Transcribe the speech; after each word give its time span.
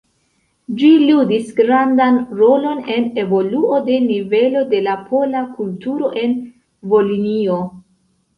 Ĝi 0.77 0.87
ludis 1.01 1.51
grandan 1.59 2.17
rolon 2.39 2.81
en 2.93 3.05
evoluo 3.25 3.81
de 3.91 3.99
nivelo 4.07 4.65
de 4.73 4.81
la 4.87 4.97
pola 5.11 5.45
kulturo 5.59 6.11
en 6.25 6.35
Volinio. 6.95 7.61